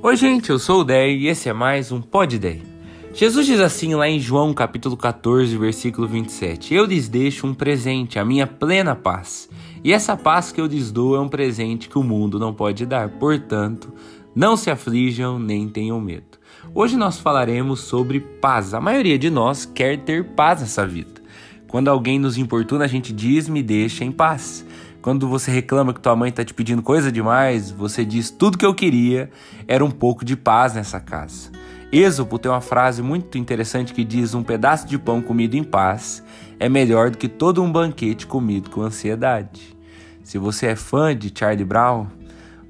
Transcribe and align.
Oi, 0.00 0.14
gente, 0.14 0.50
eu 0.50 0.60
sou 0.60 0.82
o 0.82 0.84
Dei 0.84 1.18
e 1.18 1.26
esse 1.26 1.48
é 1.48 1.52
mais 1.52 1.90
um 1.90 2.00
Pod 2.00 2.38
Dei. 2.38 2.62
Jesus 3.12 3.44
diz 3.44 3.58
assim 3.58 3.96
lá 3.96 4.08
em 4.08 4.20
João 4.20 4.54
capítulo 4.54 4.96
14, 4.96 5.56
versículo 5.56 6.06
27: 6.06 6.72
Eu 6.72 6.84
lhes 6.84 7.08
deixo 7.08 7.48
um 7.48 7.52
presente, 7.52 8.16
a 8.16 8.24
minha 8.24 8.46
plena 8.46 8.94
paz. 8.94 9.50
E 9.82 9.92
essa 9.92 10.16
paz 10.16 10.52
que 10.52 10.60
eu 10.60 10.66
lhes 10.66 10.92
dou 10.92 11.16
é 11.16 11.20
um 11.20 11.28
presente 11.28 11.88
que 11.88 11.98
o 11.98 12.04
mundo 12.04 12.38
não 12.38 12.54
pode 12.54 12.86
dar. 12.86 13.08
Portanto, 13.08 13.92
não 14.36 14.56
se 14.56 14.70
aflijam 14.70 15.36
nem 15.36 15.68
tenham 15.68 16.00
medo. 16.00 16.38
Hoje 16.72 16.96
nós 16.96 17.18
falaremos 17.18 17.80
sobre 17.80 18.20
paz. 18.20 18.74
A 18.74 18.80
maioria 18.80 19.18
de 19.18 19.28
nós 19.28 19.66
quer 19.66 19.98
ter 19.98 20.24
paz 20.24 20.60
nessa 20.60 20.86
vida. 20.86 21.20
Quando 21.66 21.88
alguém 21.88 22.20
nos 22.20 22.38
importuna, 22.38 22.84
a 22.84 22.88
gente 22.88 23.12
diz: 23.12 23.48
"Me 23.48 23.64
deixa 23.64 24.04
em 24.04 24.12
paz". 24.12 24.64
Quando 25.00 25.28
você 25.28 25.50
reclama 25.50 25.94
que 25.94 26.00
tua 26.00 26.16
mãe 26.16 26.32
tá 26.32 26.44
te 26.44 26.52
pedindo 26.52 26.82
coisa 26.82 27.12
demais, 27.12 27.70
você 27.70 28.04
diz 28.04 28.30
tudo 28.30 28.58
que 28.58 28.66
eu 28.66 28.74
queria 28.74 29.30
era 29.66 29.84
um 29.84 29.90
pouco 29.90 30.24
de 30.24 30.36
paz 30.36 30.74
nessa 30.74 30.98
casa. 30.98 31.50
Êxopo 31.92 32.38
tem 32.38 32.50
uma 32.50 32.60
frase 32.60 33.00
muito 33.00 33.38
interessante 33.38 33.94
que 33.94 34.04
diz: 34.04 34.34
Um 34.34 34.42
pedaço 34.42 34.86
de 34.86 34.98
pão 34.98 35.22
comido 35.22 35.56
em 35.56 35.64
paz 35.64 36.22
é 36.58 36.68
melhor 36.68 37.10
do 37.10 37.16
que 37.16 37.28
todo 37.28 37.62
um 37.62 37.70
banquete 37.70 38.26
comido 38.26 38.70
com 38.70 38.82
ansiedade. 38.82 39.76
Se 40.22 40.36
você 40.36 40.66
é 40.66 40.76
fã 40.76 41.16
de 41.16 41.32
Charlie 41.34 41.64
Brown, 41.64 42.06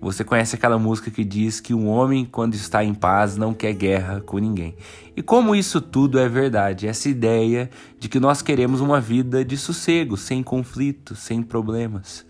você 0.00 0.22
conhece 0.22 0.54
aquela 0.54 0.78
música 0.78 1.10
que 1.10 1.24
diz 1.24 1.58
que 1.58 1.74
um 1.74 1.88
homem, 1.88 2.24
quando 2.24 2.54
está 2.54 2.84
em 2.84 2.94
paz, 2.94 3.36
não 3.36 3.52
quer 3.52 3.72
guerra 3.72 4.20
com 4.20 4.38
ninguém. 4.38 4.76
E 5.16 5.22
como 5.22 5.56
isso 5.56 5.80
tudo 5.80 6.18
é 6.20 6.28
verdade, 6.28 6.86
essa 6.86 7.08
ideia 7.08 7.68
de 7.98 8.08
que 8.08 8.20
nós 8.20 8.40
queremos 8.40 8.80
uma 8.80 9.00
vida 9.00 9.44
de 9.44 9.56
sossego, 9.56 10.16
sem 10.16 10.42
conflito, 10.42 11.16
sem 11.16 11.42
problemas. 11.42 12.24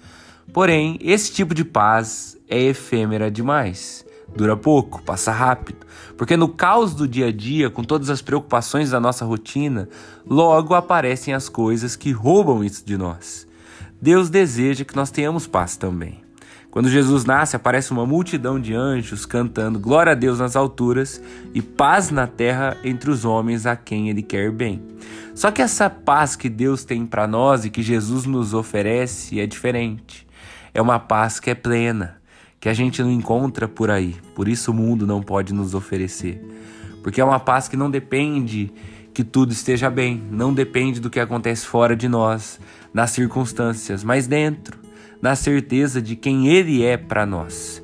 Porém, 0.53 0.99
esse 1.03 1.31
tipo 1.31 1.55
de 1.55 1.65
paz 1.65 2.39
é 2.49 2.59
efêmera 2.59 3.31
demais. 3.31 4.05
Dura 4.35 4.57
pouco, 4.57 5.03
passa 5.03 5.33
rápido, 5.33 5.87
porque 6.17 6.37
no 6.37 6.49
caos 6.49 6.95
do 6.95 7.09
dia 7.09 7.27
a 7.27 7.33
dia, 7.33 7.71
com 7.71 7.83
todas 7.83 8.11
as 8.11 8.23
preocupações 8.23 8.91
da 8.91 9.01
nossa 9.01 9.25
rotina, 9.25 9.89
logo 10.27 10.75
aparecem 10.75 11.33
as 11.33 11.49
coisas 11.49 11.97
que 11.97 12.13
roubam 12.13 12.63
isso 12.63 12.85
de 12.85 12.97
nós. 12.97 13.47
Deus 14.01 14.31
deseja 14.31 14.85
que 14.85 14.95
nós 14.95 15.11
tenhamos 15.11 15.47
paz 15.47 15.77
também. 15.77 16.28
Quando 16.79 16.91
Jesus 16.91 17.25
nasce, 17.25 17.57
aparece 17.57 17.91
uma 17.91 18.07
multidão 18.07 18.61
de 18.61 18.73
anjos 18.73 19.27
cantando 19.27 19.81
glória 19.81 20.13
a 20.13 20.15
Deus 20.15 20.39
nas 20.39 20.55
alturas 20.55 21.21
e 21.53 21.61
paz 21.61 22.09
na 22.13 22.25
terra 22.29 22.77
entre 22.85 23.11
os 23.11 23.25
homens 23.25 23.67
a 23.67 23.75
quem 23.75 24.09
ele 24.09 24.23
quer 24.23 24.53
bem. 24.53 24.81
Só 25.35 25.51
que 25.51 25.61
essa 25.61 25.91
paz 25.91 26.37
que 26.37 26.49
Deus 26.49 26.85
tem 26.85 27.05
para 27.05 27.27
nós 27.27 27.65
e 27.65 27.71
que 27.71 27.83
Jesus 27.83 28.27
nos 28.27 28.55
oferece 28.55 29.41
é 29.41 29.45
diferente. 29.45 30.25
É 30.73 30.81
uma 30.81 31.01
paz 31.01 31.41
que 31.41 31.51
é 31.51 31.55
plena, 31.57 32.21
que 32.61 32.69
a 32.69 32.75
gente 32.75 33.03
não 33.03 33.11
encontra 33.11 33.67
por 33.67 33.91
aí. 33.91 34.15
Por 34.37 34.47
isso 34.47 34.71
o 34.71 34.75
mundo 34.75 35.05
não 35.05 35.21
pode 35.21 35.53
nos 35.53 35.75
oferecer. 35.75 36.41
Porque 37.03 37.21
é 37.21 37.25
uma 37.25 37.41
paz 37.41 37.67
que 37.67 37.77
não 37.77 37.91
depende 37.91 38.73
que 39.13 39.25
tudo 39.25 39.51
esteja 39.51 39.91
bem, 39.91 40.23
não 40.31 40.55
depende 40.55 41.01
do 41.01 41.11
que 41.11 41.19
acontece 41.19 41.67
fora 41.67 41.97
de 41.97 42.09
nós, 42.09 42.61
nas 42.95 43.11
circunstâncias, 43.11 44.05
mas 44.05 44.29
dentro 44.29 44.78
na 45.21 45.35
certeza 45.35 46.01
de 46.01 46.17
quem 46.17 46.49
Ele 46.49 46.83
é 46.83 46.97
para 46.97 47.27
nós. 47.27 47.83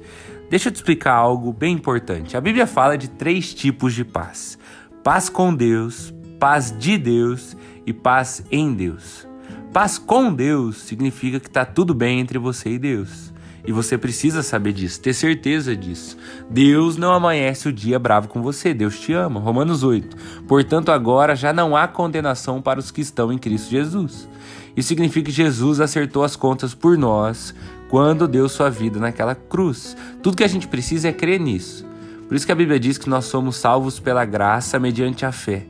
Deixa 0.49 0.69
eu 0.69 0.73
te 0.73 0.77
explicar 0.77 1.15
algo 1.15 1.53
bem 1.53 1.75
importante. 1.75 2.37
A 2.37 2.41
Bíblia 2.41 2.67
fala 2.67 2.97
de 2.97 3.09
três 3.09 3.53
tipos 3.53 3.95
de 3.95 4.05
paz: 4.05 4.59
paz 5.03 5.29
com 5.29 5.55
Deus, 5.55 6.15
paz 6.39 6.77
de 6.79 6.97
Deus 6.97 7.57
e 7.87 7.93
paz 7.93 8.45
em 8.51 8.73
Deus. 8.73 9.27
Paz 9.73 9.99
com 9.99 10.33
Deus 10.33 10.77
significa 10.83 11.41
que 11.41 11.49
está 11.49 11.65
tudo 11.65 11.93
bem 11.93 12.21
entre 12.21 12.39
você 12.39 12.71
e 12.71 12.79
Deus. 12.79 13.34
E 13.67 13.73
você 13.73 13.97
precisa 13.97 14.43
saber 14.43 14.73
disso, 14.73 15.01
ter 15.01 15.15
certeza 15.15 15.75
disso. 15.75 16.17
Deus 16.51 16.97
não 16.97 17.13
amanhece 17.13 17.69
o 17.69 17.73
dia 17.73 17.99
bravo 17.99 18.29
com 18.29 18.43
você, 18.43 18.75
Deus 18.75 19.01
te 19.01 19.13
ama. 19.13 19.41
Romanos 19.41 19.83
8. 19.83 20.17
Portanto, 20.47 20.93
agora 20.93 21.35
já 21.35 21.53
não 21.53 21.75
há 21.75 21.89
condenação 21.89 22.61
para 22.61 22.79
os 22.79 22.91
que 22.91 23.01
estão 23.01 23.33
em 23.33 23.39
Cristo 23.39 23.71
Jesus. 23.71 24.29
Isso 24.77 24.89
significa 24.89 25.27
que 25.27 25.33
Jesus 25.33 25.81
acertou 25.81 26.25
as 26.25 26.37
contas 26.37 26.75
por 26.75 26.99
nós 26.99 27.55
quando 27.89 28.29
deu 28.29 28.49
sua 28.49 28.69
vida 28.69 28.99
naquela 28.99 29.35
cruz. 29.35 29.97
Tudo 30.23 30.37
que 30.37 30.45
a 30.45 30.49
gente 30.49 30.69
precisa 30.69 31.09
é 31.09 31.13
crer 31.13 31.41
nisso. 31.41 31.87
Por 32.29 32.35
isso 32.35 32.45
que 32.45 32.53
a 32.53 32.57
Bíblia 32.57 32.81
diz 32.81 32.99
que 32.99 33.09
nós 33.09 33.27
somos 33.27 33.57
salvos 33.57 33.99
pela 33.99 34.25
graça 34.25 34.79
mediante 34.79 35.25
a 35.25 35.33
fé. 35.33 35.67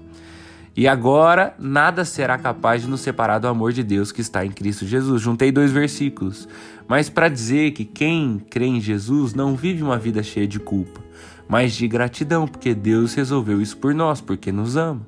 E 0.77 0.89
agora 0.89 1.55
nada 1.59 2.05
será 2.05 2.37
capaz 2.37 2.83
de 2.83 2.89
nos 2.89 3.01
separar 3.01 3.39
do 3.39 3.47
amor 3.47 3.73
de 3.73 3.83
Deus 3.83 4.11
que 4.11 4.21
está 4.21 4.45
em 4.45 4.51
Cristo 4.51 4.85
Jesus. 4.85 5.23
Juntei 5.23 5.53
dois 5.53 5.71
versículos. 5.71 6.49
Mas 6.89 7.09
para 7.09 7.29
dizer 7.29 7.71
que 7.73 7.85
quem 7.85 8.39
crê 8.51 8.67
em 8.67 8.81
Jesus 8.81 9.35
não 9.35 9.55
vive 9.55 9.83
uma 9.83 9.99
vida 9.99 10.23
cheia 10.23 10.47
de 10.47 10.59
culpa, 10.59 11.01
mas 11.49 11.73
de 11.73 11.87
gratidão, 11.87 12.47
porque 12.47 12.75
Deus 12.75 13.15
resolveu 13.15 13.61
isso 13.61 13.77
por 13.77 13.95
nós, 13.95 14.21
porque 14.21 14.51
nos 14.51 14.77
ama. 14.77 15.01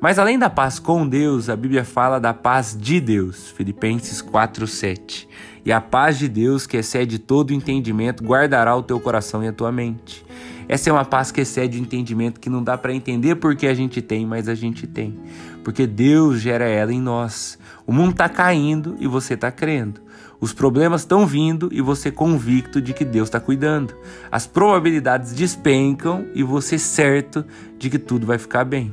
Mas 0.00 0.18
além 0.18 0.38
da 0.38 0.50
paz 0.50 0.78
com 0.78 1.08
Deus, 1.08 1.48
a 1.48 1.56
Bíblia 1.56 1.84
fala 1.84 2.20
da 2.20 2.34
paz 2.34 2.76
de 2.78 3.00
Deus, 3.00 3.50
Filipenses 3.50 4.20
4:7. 4.20 5.26
E 5.64 5.72
a 5.72 5.80
paz 5.80 6.18
de 6.18 6.28
Deus, 6.28 6.66
que 6.66 6.76
excede 6.76 7.18
todo 7.18 7.52
entendimento, 7.52 8.22
guardará 8.22 8.76
o 8.76 8.82
teu 8.82 9.00
coração 9.00 9.42
e 9.42 9.48
a 9.48 9.52
tua 9.52 9.72
mente. 9.72 10.25
Essa 10.68 10.90
é 10.90 10.92
uma 10.92 11.04
paz 11.04 11.30
que 11.30 11.40
excede 11.40 11.78
o 11.78 11.80
entendimento 11.80 12.40
que 12.40 12.50
não 12.50 12.62
dá 12.62 12.76
para 12.76 12.92
entender 12.92 13.36
porque 13.36 13.66
a 13.66 13.74
gente 13.74 14.02
tem, 14.02 14.26
mas 14.26 14.48
a 14.48 14.54
gente 14.54 14.86
tem. 14.86 15.18
Porque 15.62 15.86
Deus 15.86 16.40
gera 16.40 16.64
ela 16.64 16.92
em 16.92 17.00
nós. 17.00 17.58
O 17.86 17.92
mundo 17.92 18.12
está 18.12 18.28
caindo 18.28 18.96
e 18.98 19.06
você 19.06 19.34
está 19.34 19.50
crendo. 19.50 20.00
Os 20.40 20.52
problemas 20.52 21.02
estão 21.02 21.26
vindo 21.26 21.68
e 21.72 21.80
você 21.80 22.10
convicto 22.10 22.80
de 22.80 22.92
que 22.92 23.04
Deus 23.04 23.28
está 23.28 23.40
cuidando. 23.40 23.94
As 24.30 24.46
probabilidades 24.46 25.32
despencam 25.32 26.26
e 26.34 26.42
você 26.42 26.78
certo 26.78 27.44
de 27.78 27.88
que 27.88 27.98
tudo 27.98 28.26
vai 28.26 28.38
ficar 28.38 28.64
bem. 28.64 28.92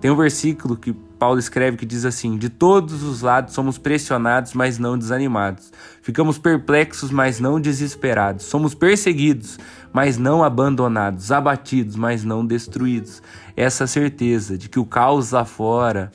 Tem 0.00 0.10
um 0.10 0.16
versículo 0.16 0.76
que 0.76 0.92
Paulo 0.92 1.38
escreve 1.38 1.76
que 1.76 1.84
diz 1.84 2.06
assim: 2.06 2.38
De 2.38 2.48
todos 2.48 3.02
os 3.02 3.20
lados 3.20 3.52
somos 3.52 3.76
pressionados, 3.76 4.54
mas 4.54 4.78
não 4.78 4.96
desanimados. 4.96 5.70
Ficamos 6.00 6.38
perplexos, 6.38 7.10
mas 7.10 7.38
não 7.38 7.60
desesperados. 7.60 8.46
Somos 8.46 8.74
perseguidos, 8.74 9.58
mas 9.92 10.16
não 10.16 10.42
abandonados. 10.42 11.30
Abatidos, 11.30 11.96
mas 11.96 12.24
não 12.24 12.46
destruídos. 12.46 13.22
Essa 13.54 13.86
certeza 13.86 14.56
de 14.56 14.70
que 14.70 14.78
o 14.78 14.86
caos 14.86 15.32
lá 15.32 15.44
fora 15.44 16.10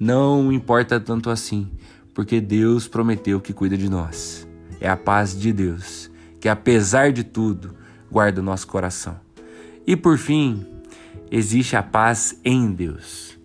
não 0.00 0.50
importa 0.50 0.98
tanto 0.98 1.28
assim, 1.28 1.70
porque 2.14 2.40
Deus 2.40 2.88
prometeu 2.88 3.40
que 3.40 3.52
cuida 3.52 3.76
de 3.76 3.90
nós. 3.90 4.48
É 4.80 4.88
a 4.88 4.96
paz 4.96 5.38
de 5.38 5.52
Deus, 5.52 6.10
que 6.40 6.48
apesar 6.48 7.12
de 7.12 7.24
tudo, 7.24 7.74
guarda 8.10 8.40
o 8.40 8.44
nosso 8.44 8.66
coração. 8.66 9.18
E 9.86 9.94
por 9.96 10.18
fim, 10.18 10.66
existe 11.30 11.76
a 11.76 11.82
paz 11.82 12.38
em 12.44 12.72
Deus, 12.72 13.38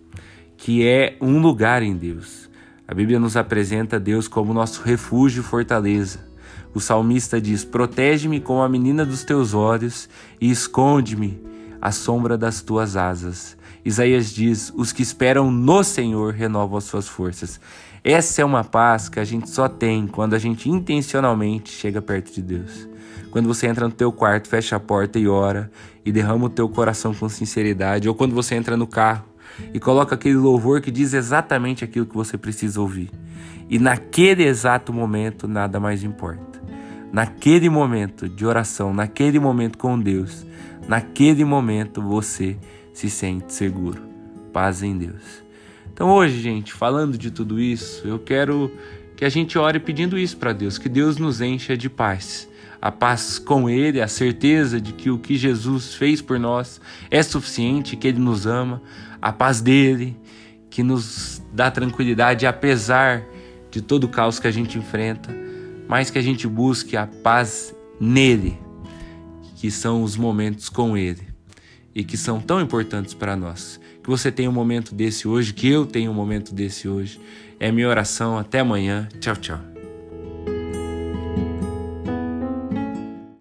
que 0.56 0.86
é 0.86 1.16
um 1.20 1.40
lugar 1.40 1.82
em 1.82 1.96
Deus. 1.96 2.50
A 2.86 2.94
Bíblia 2.94 3.18
nos 3.18 3.36
apresenta 3.36 3.98
Deus 3.98 4.28
como 4.28 4.52
nosso 4.52 4.82
refúgio 4.82 5.40
e 5.40 5.44
fortaleza. 5.44 6.30
O 6.74 6.80
salmista 6.80 7.40
diz: 7.40 7.64
Protege-me 7.64 8.40
como 8.40 8.62
a 8.62 8.68
menina 8.68 9.04
dos 9.04 9.24
teus 9.24 9.54
olhos 9.54 10.08
e 10.40 10.50
esconde-me 10.50 11.40
à 11.80 11.90
sombra 11.90 12.36
das 12.38 12.60
tuas 12.60 12.96
asas. 12.96 13.56
Isaías 13.84 14.30
diz: 14.30 14.72
Os 14.76 14.92
que 14.92 15.02
esperam 15.02 15.50
no 15.50 15.82
Senhor 15.82 16.32
renovam 16.32 16.78
as 16.78 16.84
suas 16.84 17.08
forças. 17.08 17.60
Essa 18.04 18.42
é 18.42 18.44
uma 18.44 18.64
paz 18.64 19.08
que 19.08 19.20
a 19.20 19.24
gente 19.24 19.48
só 19.48 19.68
tem 19.68 20.08
quando 20.08 20.34
a 20.34 20.38
gente 20.38 20.68
intencionalmente 20.68 21.70
chega 21.70 22.02
perto 22.02 22.32
de 22.34 22.42
Deus. 22.42 22.88
Quando 23.30 23.46
você 23.46 23.68
entra 23.68 23.86
no 23.86 23.94
teu 23.94 24.10
quarto, 24.10 24.48
fecha 24.48 24.74
a 24.74 24.80
porta 24.80 25.20
e 25.20 25.28
ora 25.28 25.70
e 26.04 26.10
derrama 26.10 26.46
o 26.46 26.50
teu 26.50 26.68
coração 26.68 27.14
com 27.14 27.28
sinceridade, 27.28 28.08
ou 28.08 28.14
quando 28.14 28.34
você 28.34 28.56
entra 28.56 28.76
no 28.76 28.88
carro 28.88 29.24
e 29.72 29.78
coloca 29.78 30.16
aquele 30.16 30.34
louvor 30.34 30.80
que 30.80 30.90
diz 30.90 31.14
exatamente 31.14 31.84
aquilo 31.84 32.04
que 32.04 32.14
você 32.14 32.36
precisa 32.36 32.80
ouvir. 32.80 33.08
E 33.70 33.78
naquele 33.78 34.42
exato 34.42 34.92
momento 34.92 35.46
nada 35.46 35.78
mais 35.78 36.02
importa. 36.02 36.60
Naquele 37.12 37.70
momento 37.70 38.28
de 38.28 38.44
oração, 38.44 38.92
naquele 38.92 39.38
momento 39.38 39.78
com 39.78 39.96
Deus, 39.96 40.44
naquele 40.88 41.44
momento 41.44 42.02
você 42.02 42.58
se 42.92 43.08
sente 43.08 43.52
seguro. 43.52 44.02
Paz 44.52 44.82
em 44.82 44.98
Deus. 44.98 45.42
Então 45.92 46.10
hoje, 46.10 46.40
gente, 46.40 46.72
falando 46.72 47.18
de 47.18 47.30
tudo 47.30 47.60
isso, 47.60 48.06
eu 48.06 48.18
quero 48.18 48.70
que 49.16 49.24
a 49.24 49.28
gente 49.28 49.58
ore 49.58 49.78
pedindo 49.78 50.18
isso 50.18 50.36
para 50.36 50.52
Deus, 50.52 50.78
que 50.78 50.88
Deus 50.88 51.16
nos 51.16 51.40
encha 51.40 51.76
de 51.76 51.88
paz 51.88 52.48
a 52.82 52.90
paz 52.90 53.38
com 53.38 53.70
Ele, 53.70 54.00
a 54.00 54.08
certeza 54.08 54.80
de 54.80 54.92
que 54.92 55.08
o 55.08 55.16
que 55.16 55.36
Jesus 55.36 55.94
fez 55.94 56.20
por 56.20 56.36
nós 56.36 56.80
é 57.08 57.22
suficiente, 57.22 57.94
que 57.94 58.08
Ele 58.08 58.18
nos 58.18 58.44
ama, 58.44 58.82
a 59.20 59.32
paz 59.32 59.60
dele, 59.60 60.16
que 60.68 60.82
nos 60.82 61.40
dá 61.52 61.70
tranquilidade 61.70 62.44
apesar 62.44 63.22
de 63.70 63.80
todo 63.80 64.04
o 64.04 64.08
caos 64.08 64.40
que 64.40 64.48
a 64.48 64.50
gente 64.50 64.76
enfrenta, 64.76 65.32
mas 65.86 66.10
que 66.10 66.18
a 66.18 66.22
gente 66.22 66.48
busque 66.48 66.96
a 66.96 67.06
paz 67.06 67.72
nele, 68.00 68.58
que 69.54 69.70
são 69.70 70.02
os 70.02 70.16
momentos 70.16 70.68
com 70.68 70.96
Ele 70.96 71.28
e 71.94 72.02
que 72.02 72.16
são 72.16 72.40
tão 72.40 72.60
importantes 72.60 73.14
para 73.14 73.36
nós. 73.36 73.78
Que 74.02 74.10
você 74.10 74.32
tenha 74.32 74.50
um 74.50 74.52
momento 74.52 74.94
desse 74.94 75.28
hoje, 75.28 75.52
que 75.52 75.68
eu 75.68 75.86
tenha 75.86 76.10
um 76.10 76.14
momento 76.14 76.54
desse 76.54 76.88
hoje. 76.88 77.20
É 77.60 77.70
minha 77.70 77.88
oração. 77.88 78.36
Até 78.36 78.60
amanhã. 78.60 79.08
Tchau, 79.20 79.36
tchau. 79.36 79.71